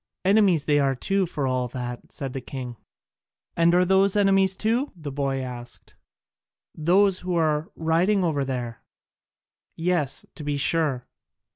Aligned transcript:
"Enemies 0.25 0.65
they 0.65 0.79
are 0.79 0.95
too 0.95 1.27
for 1.27 1.45
all 1.45 1.67
that," 1.67 2.11
said 2.11 2.33
the 2.33 2.41
king. 2.41 2.75
"And 3.55 3.71
are 3.75 3.85
those 3.85 4.15
enemies 4.15 4.55
too?" 4.57 4.91
the 4.95 5.11
boy 5.11 5.41
asked, 5.41 5.93
"those 6.73 7.19
who 7.19 7.35
are 7.35 7.69
riding 7.75 8.23
over 8.23 8.43
there?" 8.43 8.81
"Yes, 9.75 10.25
to 10.33 10.43
be 10.43 10.57
sure." 10.57 11.07